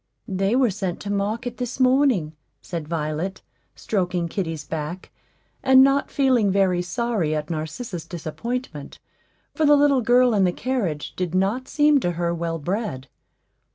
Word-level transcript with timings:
"They 0.27 0.55
were 0.55 0.71
sent 0.71 0.99
to 1.01 1.11
market 1.11 1.57
this 1.57 1.79
morning," 1.79 2.33
said 2.59 2.87
Violet, 2.87 3.43
stroking 3.75 4.29
kitty's 4.29 4.65
back, 4.65 5.11
and 5.61 5.83
not 5.83 6.09
feeling 6.09 6.49
very 6.51 6.81
sorry 6.81 7.35
at 7.35 7.51
Narcissa's 7.51 8.07
disappointment, 8.07 8.97
for 9.53 9.63
the 9.63 9.75
little 9.77 10.01
girl 10.01 10.33
in 10.33 10.43
the 10.43 10.51
carriage 10.51 11.13
did 11.15 11.35
not 11.35 11.67
seem 11.67 11.99
to 11.99 12.13
her 12.13 12.33
well 12.33 12.57
bred. 12.57 13.09